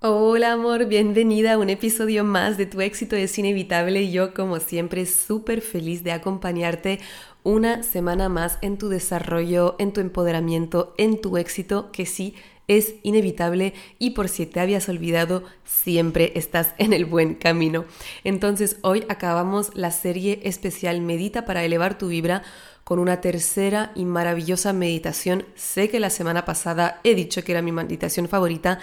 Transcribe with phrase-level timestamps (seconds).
[0.00, 4.12] Hola amor, bienvenida a un episodio más de Tu éxito es inevitable.
[4.12, 7.00] Yo como siempre súper feliz de acompañarte
[7.42, 12.36] una semana más en tu desarrollo, en tu empoderamiento, en tu éxito, que sí
[12.68, 17.84] es inevitable y por si te habías olvidado, siempre estás en el buen camino.
[18.22, 22.44] Entonces hoy acabamos la serie especial Medita para elevar tu vibra
[22.84, 25.44] con una tercera y maravillosa meditación.
[25.56, 28.78] Sé que la semana pasada he dicho que era mi meditación favorita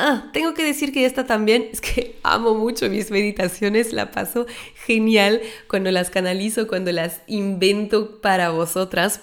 [0.00, 4.46] Ah, tengo que decir que esta también, es que amo mucho mis meditaciones, la paso
[4.86, 9.22] genial cuando las canalizo, cuando las invento para vosotras,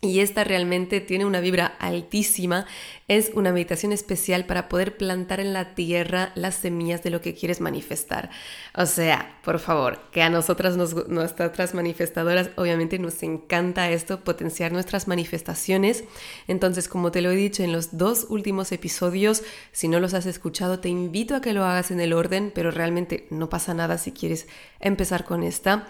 [0.00, 2.66] y esta realmente tiene una vibra altísima.
[3.10, 7.34] Es una meditación especial para poder plantar en la tierra las semillas de lo que
[7.34, 8.30] quieres manifestar.
[8.72, 10.76] O sea, por favor, que a nosotras,
[11.08, 16.04] nuestras manifestadoras, obviamente nos encanta esto, potenciar nuestras manifestaciones.
[16.46, 20.26] Entonces, como te lo he dicho en los dos últimos episodios, si no los has
[20.26, 23.98] escuchado, te invito a que lo hagas en el orden, pero realmente no pasa nada
[23.98, 24.46] si quieres
[24.78, 25.88] empezar con esta.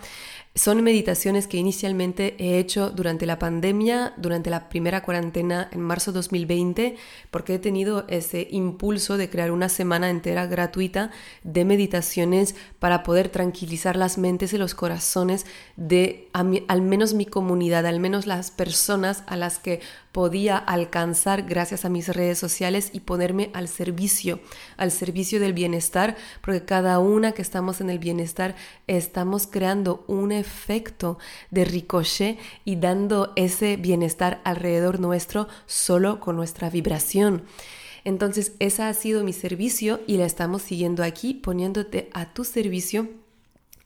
[0.56, 6.10] Son meditaciones que inicialmente he hecho durante la pandemia, durante la primera cuarentena en marzo
[6.10, 6.96] 2020,
[7.30, 11.10] porque he tenido ese impulso de crear una semana entera gratuita
[11.44, 17.86] de meditaciones para poder tranquilizar las mentes y los corazones de al menos mi comunidad,
[17.86, 19.80] al menos las personas a las que
[20.12, 24.40] podía alcanzar gracias a mis redes sociales y ponerme al servicio,
[24.76, 28.56] al servicio del bienestar, porque cada una que estamos en el bienestar
[28.86, 31.18] estamos creando un efecto
[31.50, 37.44] de ricochet y dando ese bienestar alrededor nuestro solo con nuestra vibración.
[38.04, 43.19] Entonces, ese ha sido mi servicio y la estamos siguiendo aquí, poniéndote a tu servicio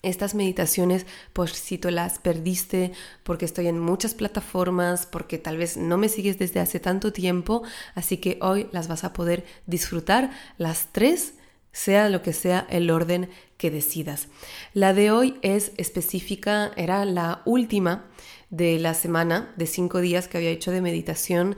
[0.04, 2.92] estas meditaciones, por si tú las perdiste,
[3.22, 7.62] porque estoy en muchas plataformas, porque tal vez no me sigues desde hace tanto tiempo,
[7.94, 11.34] así que hoy las vas a poder disfrutar las tres,
[11.72, 14.28] sea lo que sea el orden que decidas.
[14.72, 18.06] La de hoy es específica, era la última
[18.50, 21.56] de la semana de cinco días que había hecho de meditación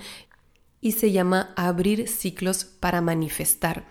[0.80, 3.84] y se llama Abrir ciclos para manifestar.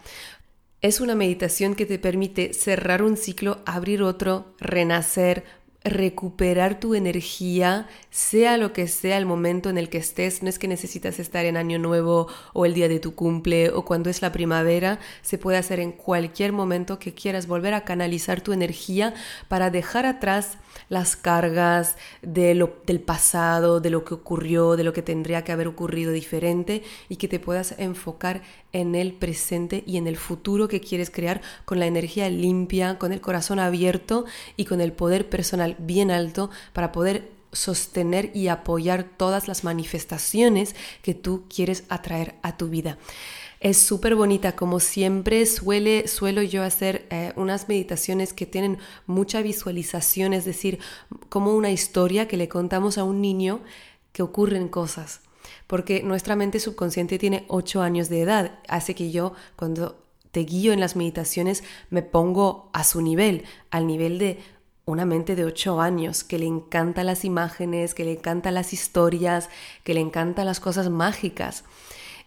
[0.85, 5.43] Es una meditación que te permite cerrar un ciclo, abrir otro, renacer,
[5.83, 10.43] recuperar tu energía, sea lo que sea el momento en el que estés.
[10.43, 13.83] No es que necesitas estar en Año Nuevo o el día de tu cumple o
[13.83, 14.99] cuando es la primavera.
[15.23, 19.15] Se puede hacer en cualquier momento que quieras volver a canalizar tu energía
[19.47, 20.59] para dejar atrás
[20.89, 25.51] las cargas de lo, del pasado, de lo que ocurrió, de lo que tendría que
[25.51, 28.41] haber ocurrido diferente y que te puedas enfocar
[28.71, 33.11] en el presente y en el futuro que quieres crear con la energía limpia, con
[33.13, 34.25] el corazón abierto
[34.57, 40.75] y con el poder personal bien alto para poder sostener y apoyar todas las manifestaciones
[41.01, 42.97] que tú quieres atraer a tu vida.
[43.59, 48.77] Es súper bonita, como siempre suele, suelo yo hacer eh, unas meditaciones que tienen
[49.07, 50.79] mucha visualización, es decir,
[51.29, 53.61] como una historia que le contamos a un niño
[54.11, 55.21] que ocurren cosas.
[55.67, 60.73] Porque nuestra mente subconsciente tiene 8 años de edad, hace que yo cuando te guío
[60.73, 64.39] en las meditaciones me pongo a su nivel, al nivel de
[64.85, 69.49] una mente de 8 años que le encanta las imágenes, que le encanta las historias,
[69.83, 71.63] que le encantan las cosas mágicas.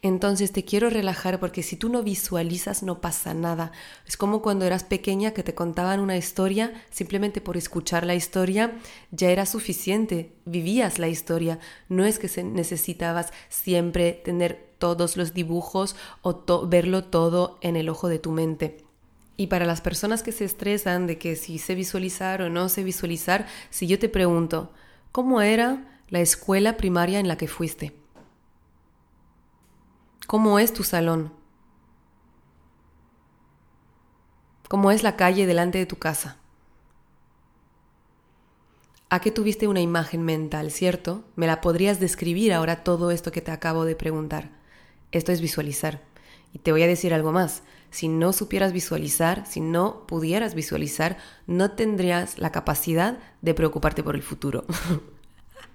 [0.01, 3.73] Entonces te quiero relajar porque si tú no visualizas no pasa nada.
[4.07, 8.79] Es como cuando eras pequeña que te contaban una historia, simplemente por escuchar la historia
[9.11, 11.59] ya era suficiente, vivías la historia.
[11.89, 18.09] No es que necesitabas siempre tener todos los dibujos o verlo todo en el ojo
[18.09, 18.88] de tu mente.
[19.41, 22.83] Y para las personas que se estresan de que si sé visualizar o no sé
[22.83, 24.73] visualizar, si yo te pregunto,
[25.13, 27.95] ¿cómo era la escuela primaria en la que fuiste?
[30.27, 31.33] ¿Cómo es tu salón?
[34.69, 36.39] ¿Cómo es la calle delante de tu casa?
[39.09, 41.23] ¿A qué tuviste una imagen mental, cierto?
[41.37, 44.51] ¿Me la podrías describir ahora todo esto que te acabo de preguntar?
[45.13, 46.03] Esto es visualizar.
[46.53, 47.63] Y te voy a decir algo más.
[47.91, 54.15] Si no supieras visualizar, si no pudieras visualizar, no tendrías la capacidad de preocuparte por
[54.15, 54.65] el futuro.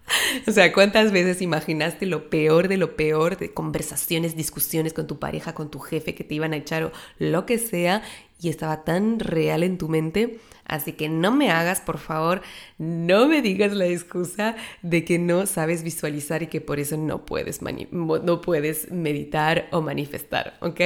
[0.47, 5.19] O sea, ¿cuántas veces imaginaste lo peor de lo peor de conversaciones, discusiones con tu
[5.19, 8.03] pareja, con tu jefe que te iban a echar o lo que sea
[8.39, 10.39] y estaba tan real en tu mente?
[10.65, 12.41] Así que no me hagas, por favor,
[12.77, 17.25] no me digas la excusa de que no sabes visualizar y que por eso no
[17.25, 20.81] puedes, no puedes meditar o manifestar, ¿ok?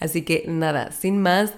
[0.00, 1.54] Así que nada, sin más,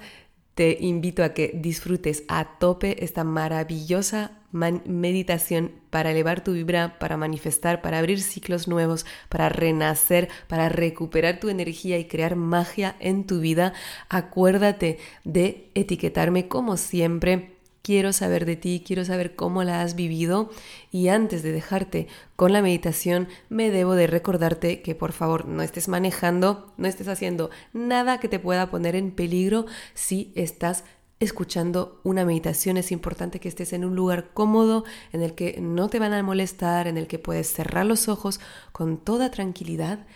[0.54, 7.16] te invito a que disfrutes a tope esta maravillosa meditación para elevar tu vibra, para
[7.16, 13.26] manifestar, para abrir ciclos nuevos, para renacer, para recuperar tu energía y crear magia en
[13.26, 13.74] tu vida.
[14.08, 17.54] Acuérdate de etiquetarme como siempre
[17.84, 20.50] quiero saber de ti, quiero saber cómo la has vivido
[20.90, 25.62] y antes de dejarte con la meditación me debo de recordarte que por favor no
[25.62, 30.84] estés manejando, no estés haciendo nada que te pueda poner en peligro si estás
[31.24, 32.76] escuchando una meditación.
[32.76, 36.22] Es importante que estés en un lugar cómodo en el que no te van a
[36.22, 38.40] molestar, en el que puedes cerrar los ojos
[38.72, 40.06] con toda tranquilidad.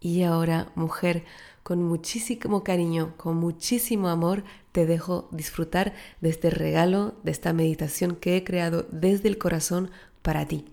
[0.00, 1.24] Y ahora, mujer,
[1.62, 8.14] con muchísimo cariño, con muchísimo amor, te dejo disfrutar de este regalo, de esta meditación
[8.14, 9.90] que he creado desde el corazón
[10.22, 10.66] para ti.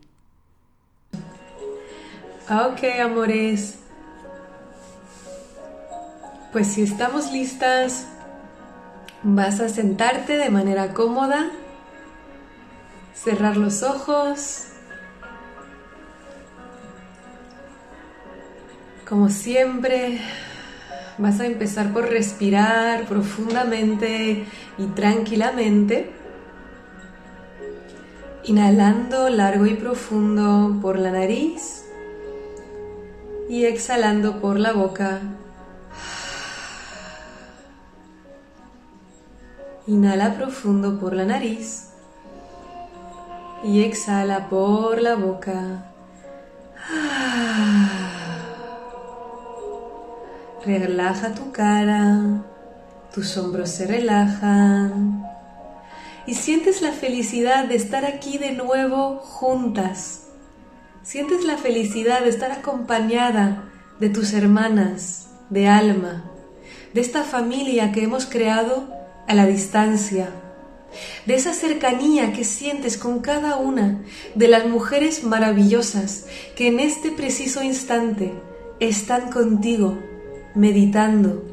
[2.49, 3.79] Ok, amores.
[6.51, 8.05] Pues si estamos listas,
[9.23, 11.49] vas a sentarte de manera cómoda,
[13.13, 14.67] cerrar los ojos.
[19.07, 20.19] Como siempre,
[21.17, 24.45] Vas a empezar por respirar profundamente
[24.77, 26.09] y tranquilamente.
[28.45, 31.85] Inhalando largo y profundo por la nariz
[33.47, 35.21] y exhalando por la boca.
[39.85, 41.89] Inhala profundo por la nariz
[43.65, 45.91] y exhala por la boca.
[50.65, 52.45] Relaja tu cara,
[53.13, 55.27] tus hombros se relajan
[56.25, 60.29] y sientes la felicidad de estar aquí de nuevo juntas.
[61.01, 63.69] Sientes la felicidad de estar acompañada
[63.99, 66.23] de tus hermanas de alma,
[66.93, 70.29] de esta familia que hemos creado a la distancia,
[71.25, 74.01] de esa cercanía que sientes con cada una
[74.35, 76.25] de las mujeres maravillosas
[76.55, 78.33] que en este preciso instante
[78.79, 79.97] están contigo
[80.55, 81.43] meditando,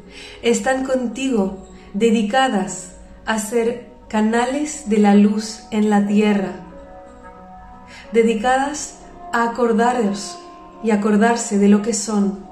[0.41, 2.91] están contigo, dedicadas
[3.25, 6.53] a ser canales de la luz en la tierra,
[8.11, 8.99] dedicadas
[9.33, 10.37] a acordaros
[10.83, 12.45] y acordarse de lo que son,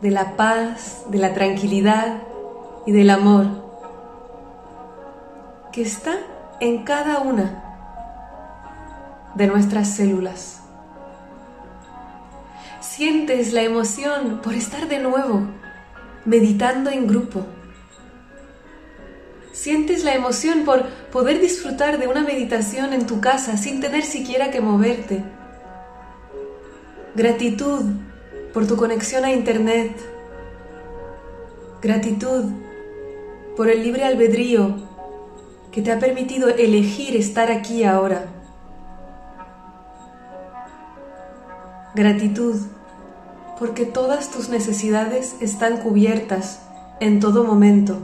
[0.00, 2.22] de la paz, de la tranquilidad
[2.86, 3.65] y del amor,
[5.76, 6.16] que está
[6.58, 7.62] en cada una
[9.34, 10.62] de nuestras células
[12.80, 15.42] sientes la emoción por estar de nuevo
[16.24, 17.44] meditando en grupo.
[19.52, 24.50] Sientes la emoción por poder disfrutar de una meditación en tu casa sin tener siquiera
[24.50, 25.22] que moverte.
[27.14, 27.84] Gratitud
[28.54, 29.92] por tu conexión a Internet.
[31.82, 32.44] Gratitud
[33.58, 34.95] por el libre albedrío
[35.76, 38.24] que te ha permitido elegir estar aquí ahora.
[41.94, 42.62] Gratitud
[43.58, 46.62] porque todas tus necesidades están cubiertas
[46.98, 47.98] en todo momento.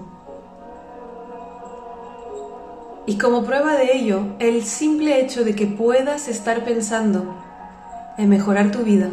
[3.06, 7.42] Y como prueba de ello, el simple hecho de que puedas estar pensando
[8.18, 9.08] en mejorar tu vida,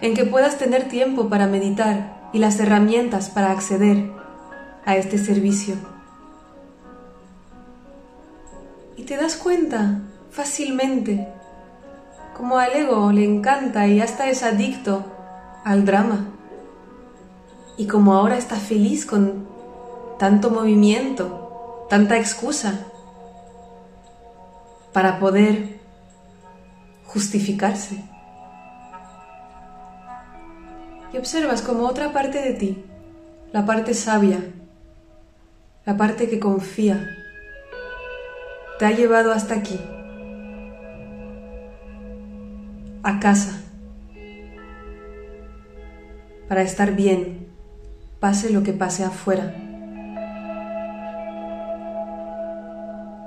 [0.00, 4.10] en que puedas tener tiempo para meditar y las herramientas para acceder
[4.84, 5.99] a este servicio.
[9.00, 9.98] Y te das cuenta
[10.30, 11.26] fácilmente
[12.36, 15.02] como al ego le encanta y hasta es adicto
[15.64, 16.28] al drama.
[17.78, 19.48] Y como ahora está feliz con
[20.18, 22.88] tanto movimiento, tanta excusa
[24.92, 25.80] para poder
[27.06, 28.04] justificarse.
[31.10, 32.84] Y observas como otra parte de ti,
[33.50, 34.44] la parte sabia,
[35.86, 37.16] la parte que confía,
[38.80, 39.78] te ha llevado hasta aquí
[43.02, 43.60] a casa
[46.48, 47.46] para estar bien,
[48.20, 49.54] pase lo que pase afuera.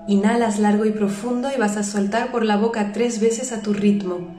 [0.07, 3.73] Inhalas largo y profundo y vas a soltar por la boca tres veces a tu
[3.73, 4.35] ritmo,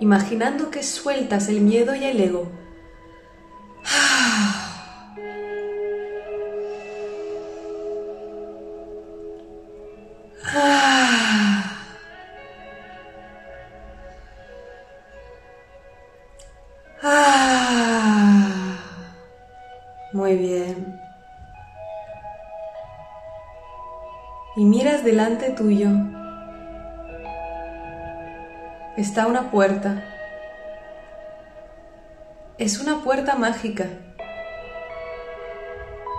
[0.00, 2.50] imaginando que sueltas el miedo y el ego.
[25.04, 25.88] Delante tuyo.
[28.96, 30.04] Está una puerta.
[32.58, 33.86] Es una puerta mágica.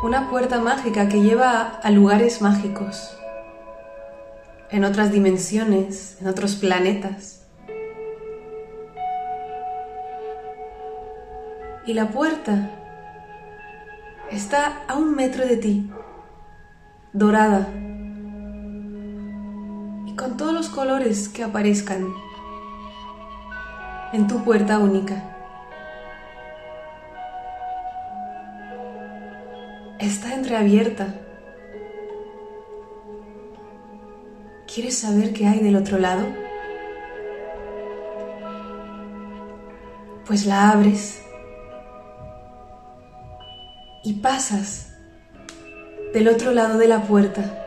[0.04, 3.18] Una puerta mágica que lleva a lugares mágicos.
[4.72, 7.44] En otras dimensiones, en otros planetas.
[11.86, 12.70] Y la puerta
[14.32, 15.92] está a un metro de ti,
[17.14, 17.68] dorada,
[20.40, 22.14] todos los colores que aparezcan
[24.14, 25.22] en tu puerta única.
[30.00, 31.14] Está entreabierta.
[34.74, 36.26] ¿Quieres saber qué hay del otro lado?
[40.26, 41.22] Pues la abres
[44.06, 44.94] y pasas
[46.14, 47.59] del otro lado de la puerta.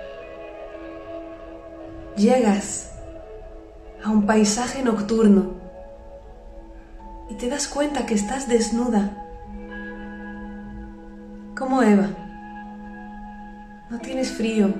[2.22, 2.88] Llegas
[4.04, 5.54] a un paisaje nocturno
[7.28, 9.10] y te das cuenta que estás desnuda,
[11.58, 12.10] como Eva.
[13.90, 14.72] No tienes frío,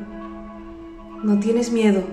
[1.25, 2.05] no tienes miedo.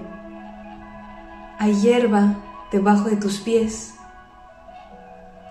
[1.59, 2.33] Hay hierba
[2.71, 3.93] debajo de tus pies.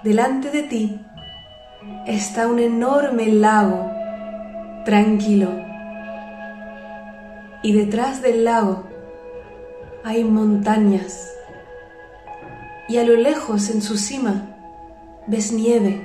[0.02, 1.06] Delante de ti
[2.04, 3.92] está un enorme lago
[4.84, 5.50] tranquilo.
[7.62, 8.87] Y detrás del lago
[10.08, 11.30] hay montañas.
[12.88, 14.46] Y a lo lejos, en su cima,
[15.26, 16.00] ves nieve,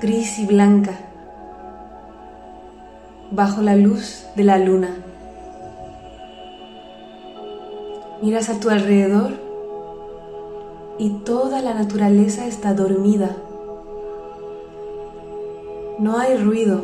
[0.00, 0.94] gris y blanca,
[3.30, 4.96] bajo la luz de la luna.
[8.22, 9.32] Miras a tu alrededor
[10.98, 13.36] y toda la naturaleza está dormida
[15.98, 16.80] no hay ruido,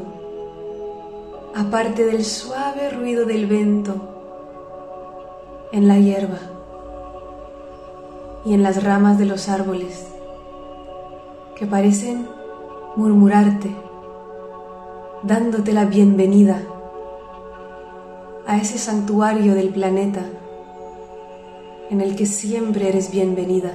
[1.55, 4.16] aparte del suave ruido del viento
[5.73, 6.39] en la hierba
[8.45, 10.07] y en las ramas de los árboles
[11.57, 12.29] que parecen
[12.97, 13.75] murmurarte,
[15.23, 16.63] dándote la bienvenida
[18.47, 20.23] a ese santuario del planeta
[21.91, 23.73] en el que siempre eres bienvenida.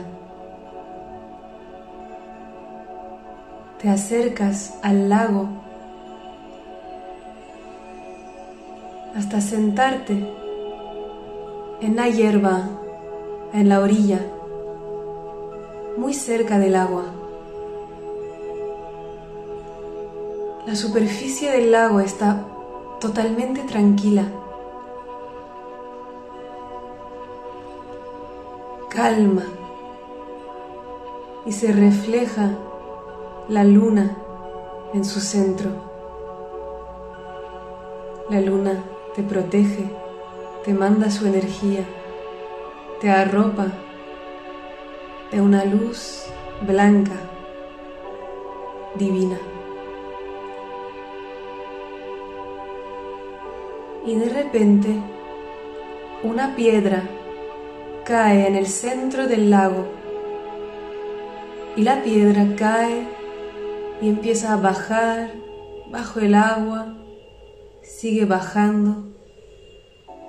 [3.81, 5.49] te acercas al lago
[9.15, 10.23] hasta sentarte
[11.81, 12.69] en la hierba,
[13.53, 14.19] en la orilla,
[15.97, 17.05] muy cerca del agua.
[20.67, 22.45] La superficie del lago está
[22.99, 24.25] totalmente tranquila,
[28.89, 29.45] calma
[31.47, 32.51] y se refleja
[33.49, 34.17] la luna
[34.93, 35.71] en su centro.
[38.29, 38.83] La luna
[39.15, 40.00] te protege,
[40.63, 41.83] te manda su energía,
[42.99, 43.67] te arropa
[45.31, 46.25] de una luz
[46.61, 47.15] blanca,
[48.95, 49.39] divina.
[54.05, 54.89] Y de repente
[56.23, 57.03] una piedra
[58.05, 59.85] cae en el centro del lago
[61.75, 63.07] y la piedra cae
[64.01, 65.31] y empieza a bajar
[65.89, 66.97] bajo el agua,
[67.81, 69.10] sigue bajando,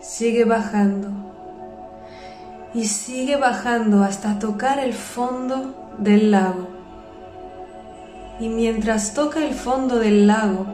[0.03, 1.09] sigue bajando
[2.75, 6.67] y sigue bajando hasta tocar el fondo del lago.
[8.41, 10.67] Y mientras toca el fondo del lago,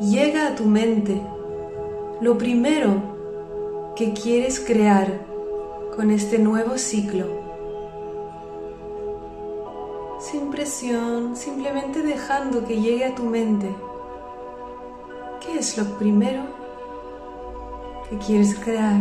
[0.00, 1.20] llega a tu mente
[2.20, 5.08] lo primero que quieres crear
[5.96, 7.40] con este nuevo ciclo
[10.20, 13.74] sin presión, simplemente dejando que llegue a tu mente.
[15.44, 16.61] ¿Qué es lo primero
[18.18, 19.00] quieres crear?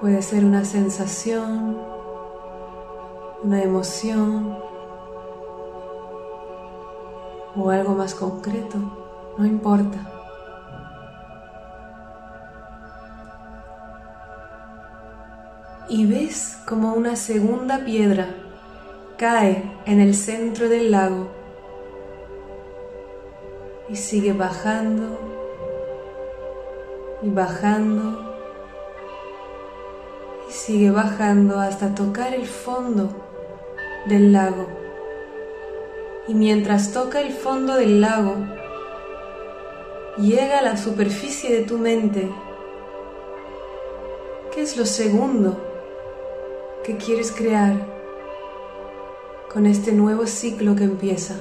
[0.00, 1.78] Puede ser una sensación,
[3.42, 4.58] una emoción
[7.56, 8.78] o algo más concreto,
[9.38, 9.98] no importa.
[15.88, 18.28] Y ves como una segunda piedra
[19.16, 21.28] cae en el centro del lago
[23.88, 25.31] y sigue bajando
[27.22, 28.34] y bajando
[30.48, 33.10] y sigue bajando hasta tocar el fondo
[34.06, 34.66] del lago.
[36.28, 38.36] Y mientras toca el fondo del lago,
[40.18, 42.30] llega a la superficie de tu mente.
[44.54, 45.56] ¿Qué es lo segundo
[46.84, 47.92] que quieres crear?
[49.52, 51.34] con este nuevo ciclo que empieza.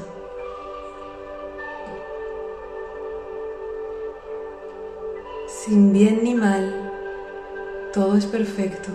[5.71, 6.69] Sin bien ni mal,
[7.93, 8.89] todo es perfecto.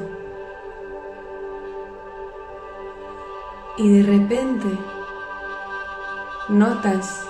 [3.78, 4.66] Y de repente
[6.50, 7.24] notas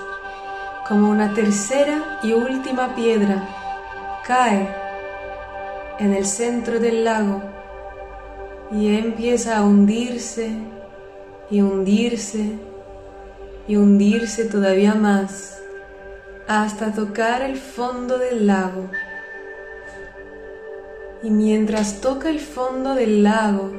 [0.88, 3.48] como una tercera y última piedra
[4.26, 4.68] cae
[6.00, 7.40] en el centro del lago
[8.72, 10.58] y empieza a hundirse
[11.50, 12.58] y hundirse
[13.68, 15.62] y hundirse todavía más
[16.48, 18.90] hasta tocar el fondo del lago.
[21.22, 23.72] Y mientras toca el fondo del lago,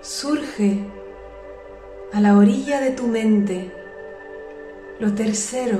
[0.00, 0.84] surge
[2.12, 3.72] a la orilla de tu mente
[4.98, 5.78] lo tercero,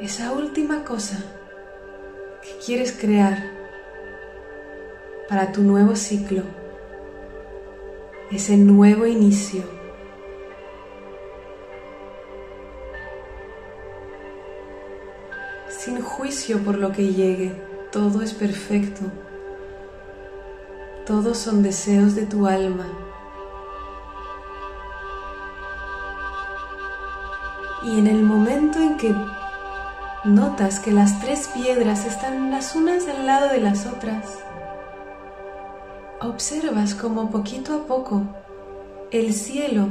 [0.00, 1.24] esa última cosa
[2.42, 3.50] que quieres crear
[5.28, 6.42] para tu nuevo ciclo,
[8.30, 9.62] ese nuevo inicio.
[16.16, 17.54] Juicio por lo que llegue,
[17.92, 19.02] todo es perfecto.
[21.04, 22.86] Todos son deseos de tu alma.
[27.82, 29.14] Y en el momento en que
[30.24, 34.38] notas que las tres piedras están las unas al lado de las otras,
[36.22, 38.22] observas como poquito a poco
[39.10, 39.88] el cielo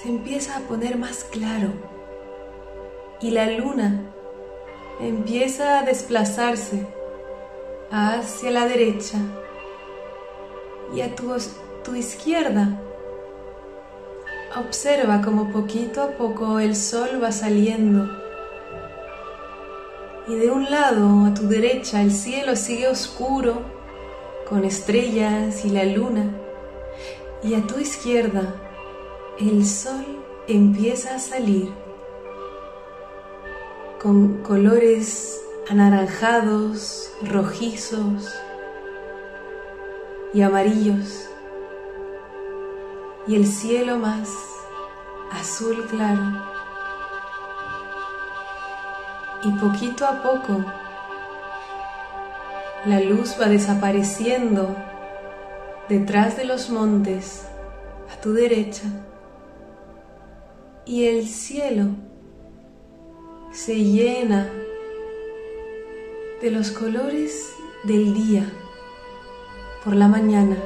[0.00, 1.72] se empieza a poner más claro
[3.20, 4.09] y la luna
[5.00, 6.86] empieza a desplazarse
[7.90, 9.18] hacia la derecha
[10.94, 12.80] y a tu, izquierda.
[14.56, 18.08] Observa como poquito a poco el sol va saliendo.
[20.28, 23.62] Y de un lado a tu derecha el cielo sigue oscuro
[24.48, 26.34] con estrellas y la luna.
[27.42, 28.54] Y a tu izquierda
[29.38, 30.04] el sol
[30.46, 31.72] empieza a salir
[34.00, 38.34] con colores anaranjados, rojizos
[40.32, 41.28] y amarillos
[43.26, 44.30] y el cielo más
[45.30, 46.22] azul claro.
[49.42, 50.64] Y poquito a poco
[52.86, 54.74] la luz va desapareciendo
[55.90, 57.46] detrás de los montes
[58.10, 58.84] a tu derecha
[60.86, 62.09] y el cielo
[63.52, 64.48] se llena
[66.40, 67.52] de los colores
[67.84, 68.44] del día
[69.84, 70.56] por la mañana.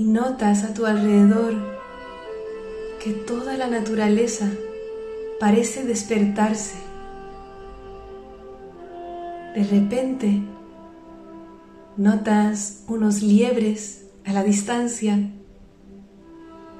[0.00, 1.52] y notas a tu alrededor
[3.04, 4.48] que toda la naturaleza
[5.38, 6.76] parece despertarse.
[9.54, 10.40] De repente
[11.98, 15.18] notas unos liebres a la distancia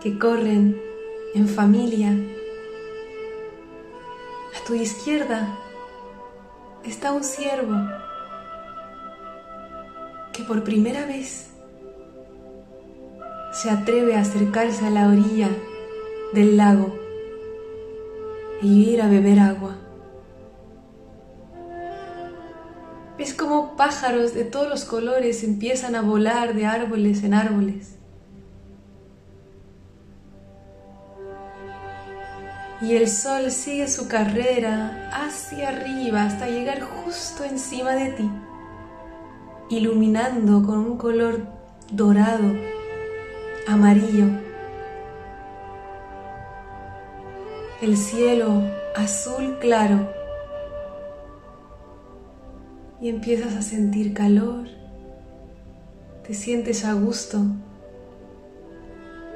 [0.00, 0.80] que corren
[1.34, 2.16] en familia.
[4.56, 5.58] A tu izquierda
[6.84, 7.74] está un ciervo
[10.32, 11.50] que por primera vez
[13.52, 15.48] se atreve a acercarse a la orilla
[16.32, 16.94] del lago
[18.62, 19.76] y ir a beber agua.
[23.18, 27.99] Es como pájaros de todos los colores empiezan a volar de árboles en árboles.
[32.82, 38.30] Y el sol sigue su carrera hacia arriba hasta llegar justo encima de ti,
[39.68, 41.46] iluminando con un color
[41.92, 42.54] dorado
[43.68, 44.26] amarillo,
[47.82, 48.62] el cielo
[48.96, 50.08] azul claro.
[53.02, 54.68] Y empiezas a sentir calor,
[56.26, 57.38] te sientes a gusto.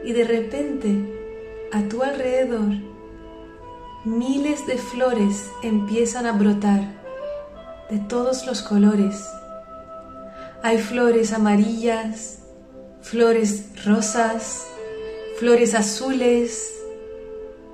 [0.02, 2.93] Y de repente a tu alrededor
[4.04, 6.82] miles de flores empiezan a brotar
[7.90, 9.26] de todos los colores.
[10.62, 12.40] Hay flores amarillas,
[13.00, 14.66] flores rosas,
[15.38, 16.70] flores azules,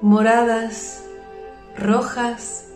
[0.00, 1.04] moradas,
[1.76, 2.66] rojas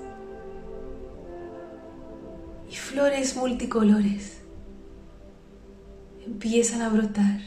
[2.69, 4.39] y flores multicolores
[6.27, 7.41] empiezan a brotar.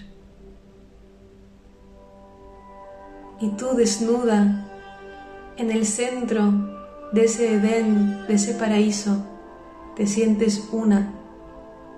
[3.40, 4.67] Y tú desnuda
[5.58, 6.52] en el centro
[7.12, 9.26] de ese Edén, de ese paraíso,
[9.96, 11.14] te sientes una,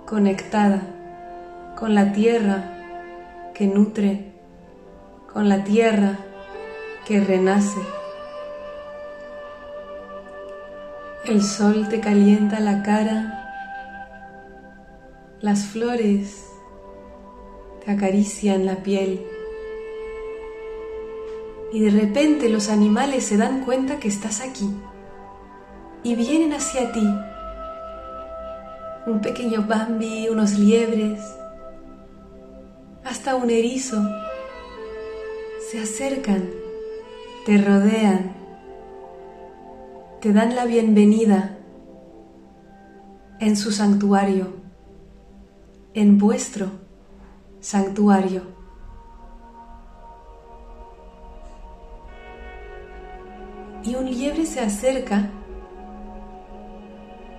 [0.06, 0.82] conectada
[1.78, 4.32] con la tierra que nutre,
[5.32, 6.18] con la tierra
[7.06, 7.80] que renace.
[11.26, 13.36] El sol te calienta la cara,
[15.42, 16.46] las flores
[17.84, 19.26] te acarician la piel
[21.72, 24.70] y de repente los animales se dan cuenta que estás aquí
[26.04, 27.08] y vienen hacia ti.
[29.06, 31.20] Un pequeño Bambi, unos liebres,
[33.04, 33.98] hasta un erizo
[35.72, 36.50] se acercan,
[37.46, 38.34] te rodean,
[40.22, 41.58] te dan la bienvenida
[43.40, 44.48] en su santuario,
[45.94, 46.68] en vuestro
[47.60, 48.59] santuario.
[53.90, 55.32] Y un liebre se acerca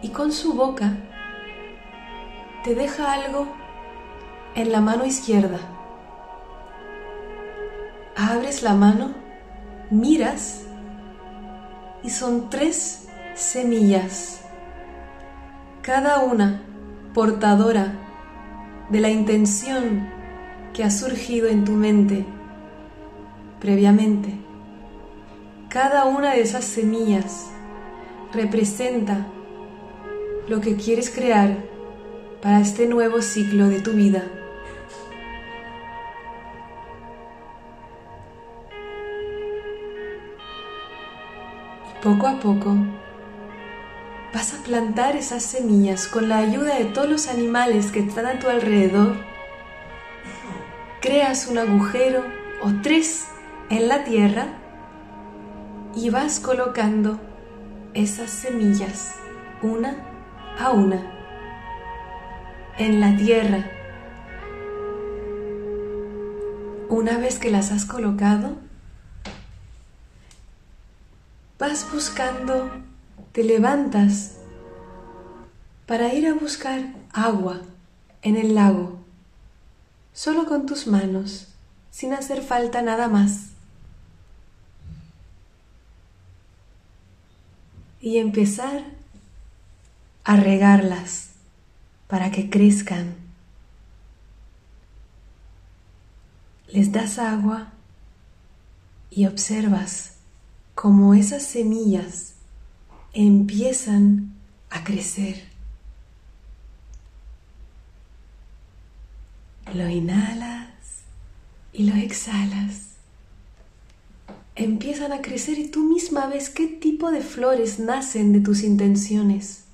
[0.03, 0.97] y con su boca
[2.65, 3.47] te deja algo
[4.57, 5.61] en la mano izquierda.
[8.17, 9.13] Abres la mano,
[9.91, 10.67] miras
[12.03, 14.45] y son tres semillas,
[15.83, 16.63] cada una
[17.15, 17.93] portadora
[18.89, 20.11] de la intención
[20.75, 22.27] que ha surgido en tu mente
[23.61, 24.50] previamente.
[25.71, 27.49] Cada una de esas semillas
[28.33, 29.25] representa
[30.49, 31.59] lo que quieres crear
[32.43, 34.25] para este nuevo ciclo de tu vida.
[42.03, 42.75] Poco a poco
[44.35, 48.41] vas a plantar esas semillas con la ayuda de todos los animales que están a
[48.41, 49.15] tu alrededor.
[51.01, 52.25] Creas un agujero
[52.61, 53.29] o tres
[53.69, 54.60] en la tierra
[55.95, 57.19] y vas colocando
[57.95, 59.17] esas semillas
[59.63, 59.97] una
[60.59, 61.03] a una
[62.79, 63.71] en la tierra.
[66.89, 68.57] Una vez que las has colocado,
[71.59, 72.71] vas buscando,
[73.33, 74.39] te levantas
[75.87, 77.61] para ir a buscar agua
[78.23, 78.99] en el lago,
[80.13, 81.49] solo con tus manos,
[81.91, 83.50] sin hacer falta nada más.
[88.01, 88.85] Y empezar
[90.25, 91.31] a regarlas
[92.07, 93.15] para que crezcan.
[96.69, 97.73] Les das agua
[99.11, 100.15] y observas
[100.75, 102.35] cómo esas semillas
[103.13, 104.35] empiezan
[104.71, 105.49] a crecer.
[109.75, 110.71] Lo inhalas
[111.73, 112.90] y lo exhalas.
[114.61, 119.65] Empiezan a crecer y tú misma ves qué tipo de flores nacen de tus intenciones.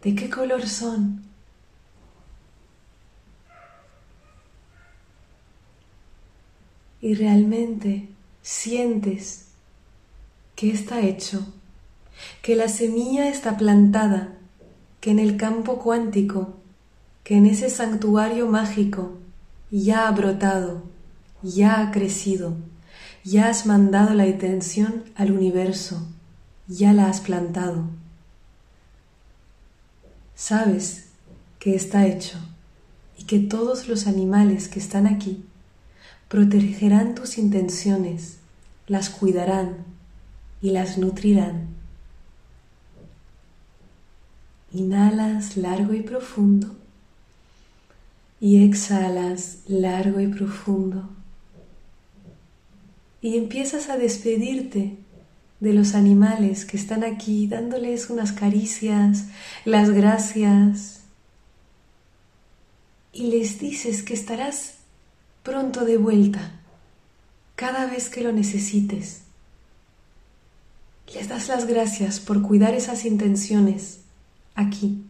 [0.00, 1.24] ¿De qué color son?
[7.00, 8.08] Y realmente
[8.42, 9.46] sientes
[10.54, 11.52] que está hecho,
[12.42, 14.38] que la semilla está plantada,
[15.00, 16.54] que en el campo cuántico,
[17.24, 19.18] que en ese santuario mágico
[19.72, 20.84] ya ha brotado,
[21.42, 22.54] ya ha crecido,
[23.24, 26.06] ya has mandado la intención al universo,
[26.68, 27.88] ya la has plantado
[30.42, 31.04] sabes
[31.60, 32.36] que está hecho
[33.16, 35.44] y que todos los animales que están aquí
[36.28, 38.38] protegerán tus intenciones,
[38.88, 39.84] las cuidarán
[40.60, 41.68] y las nutrirán.
[44.72, 46.74] Inhalas largo y profundo
[48.42, 51.08] y exhalas largo y profundo
[53.20, 54.96] y empiezas a despedirte
[55.60, 59.26] de los animales que están aquí, dándoles unas caricias,
[59.64, 61.02] las gracias.
[63.12, 64.74] Y les dices que estarás
[65.44, 66.60] pronto de vuelta,
[67.54, 69.20] cada vez que lo necesites.
[71.14, 74.00] Les das las gracias por cuidar esas intenciones
[74.56, 75.04] aquí.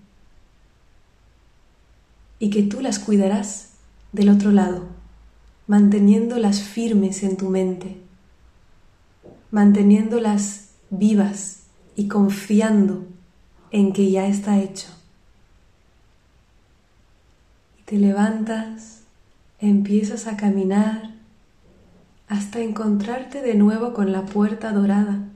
[2.42, 3.68] Y que tú las cuidarás
[4.11, 4.88] del otro lado,
[5.66, 8.02] manteniéndolas firmes en tu mente
[9.52, 13.05] manteniéndolas vivas y confiando
[13.70, 14.88] en que ya está hecho.
[17.78, 19.02] Y te levantas,
[19.61, 21.12] empiezas a caminar
[22.28, 25.28] hasta encontrarte de nuevo con la puerta dorada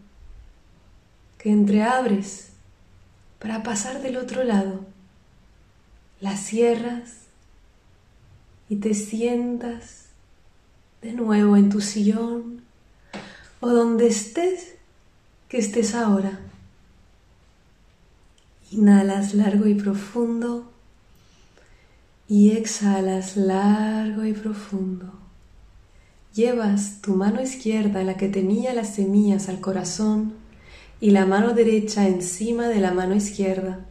[1.36, 2.52] que entreabres
[3.38, 4.80] para pasar del otro lado.
[6.20, 7.26] La cierras
[8.68, 10.06] y te sientas
[11.02, 12.62] de nuevo en tu sillón
[13.60, 14.74] o donde estés,
[15.48, 16.40] que estés ahora.
[18.70, 20.70] Inhalas largo y profundo
[22.28, 25.12] y exhalas largo y profundo.
[26.34, 30.34] llevas tu mano izquierda, la que tenía las semillas, al corazón
[31.00, 33.85] y la mano derecha encima de la mano izquierda.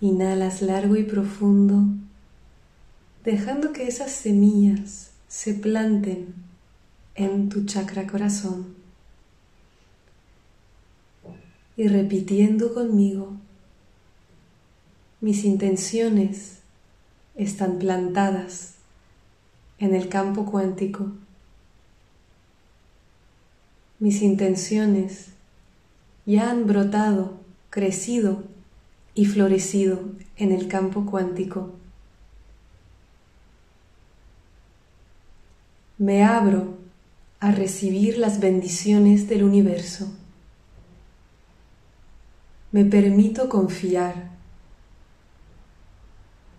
[0.00, 1.82] Inhalas largo y profundo,
[3.24, 6.34] dejando que esas semillas se planten
[7.16, 8.76] en tu chakra corazón.
[11.76, 13.32] Y repitiendo conmigo,
[15.20, 16.58] mis intenciones
[17.34, 18.74] están plantadas
[19.78, 21.10] en el campo cuántico.
[23.98, 25.30] Mis intenciones
[26.24, 27.32] ya han brotado,
[27.70, 28.44] crecido
[29.18, 29.98] y florecido
[30.36, 31.72] en el campo cuántico.
[35.98, 36.76] Me abro
[37.40, 40.08] a recibir las bendiciones del universo.
[42.70, 44.30] Me permito confiar.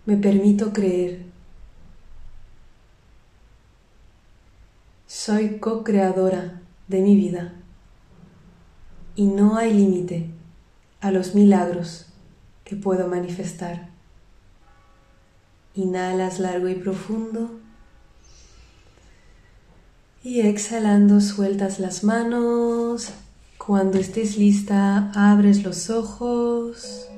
[0.04, 1.24] Me permito creer.
[5.06, 7.54] Soy co-creadora de mi vida
[9.16, 10.28] y no hay límite
[11.00, 12.09] a los milagros
[12.70, 13.88] que puedo manifestar.
[15.74, 17.58] Inhalas largo y profundo
[20.22, 23.10] y exhalando sueltas las manos.
[23.58, 27.08] Cuando estés lista, abres los ojos.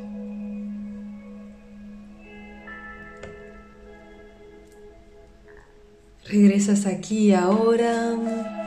[6.24, 8.61] Regresas aquí ahora.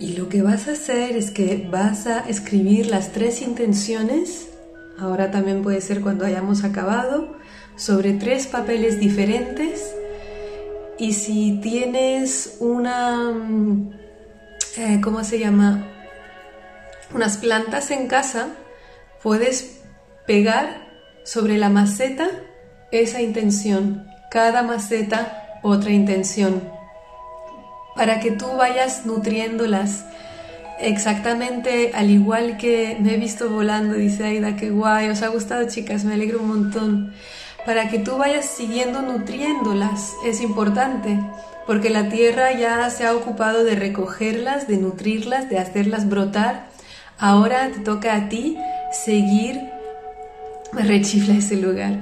[0.00, 4.48] Y lo que vas a hacer es que vas a escribir las tres intenciones,
[4.98, 7.36] ahora también puede ser cuando hayamos acabado,
[7.76, 9.94] sobre tres papeles diferentes.
[10.98, 13.92] Y si tienes una, mm,
[14.78, 15.86] eh, ¿cómo se llama?
[17.14, 18.54] Unas plantas en casa,
[19.22, 19.82] puedes
[20.26, 20.88] pegar
[21.24, 22.26] sobre la maceta
[22.90, 26.79] esa intención, cada maceta otra intención,
[27.94, 30.04] para que tú vayas nutriéndolas.
[30.80, 35.68] Exactamente al igual que me he visto volando, dice Aida, qué guay, os ha gustado
[35.68, 37.12] chicas, me alegro un montón.
[37.66, 41.18] Para que tú vayas siguiendo nutriéndolas, es importante,
[41.66, 46.66] porque la tierra ya se ha ocupado de recogerlas, de nutrirlas, de hacerlas brotar.
[47.18, 48.56] Ahora te toca a ti
[48.92, 49.60] seguir,
[50.72, 51.98] rechifla ese lugar,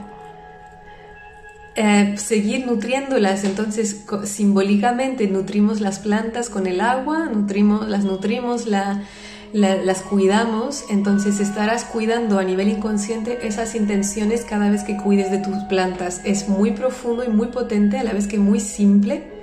[1.80, 3.44] eh, seguir nutriéndolas.
[3.44, 10.84] Entonces, simbólicamente nutrimos las plantas con el agua, nutrimos, las nutrimos, las cuidamos.
[10.90, 16.20] Entonces, estarás cuidando a nivel inconsciente esas intenciones cada vez que cuides de tus plantas.
[16.24, 19.37] Es muy profundo y muy potente, a la vez que muy simple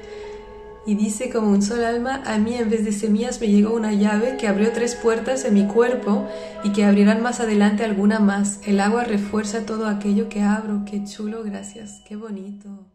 [0.85, 3.93] y dice como un sol alma, a mí en vez de semillas me llegó una
[3.93, 6.27] llave que abrió tres puertas en mi cuerpo
[6.63, 8.59] y que abrirán más adelante alguna más.
[8.65, 10.83] El agua refuerza todo aquello que abro.
[10.85, 12.94] Qué chulo, gracias, qué bonito.